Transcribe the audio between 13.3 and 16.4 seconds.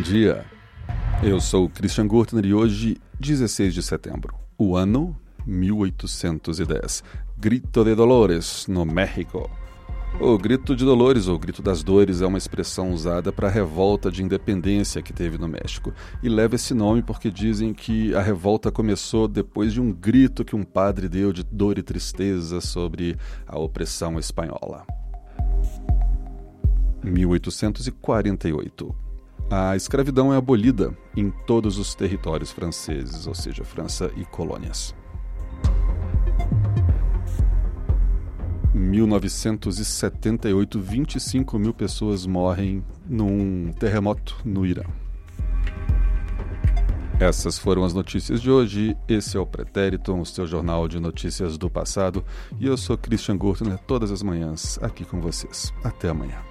para a revolta de independência que teve no México. E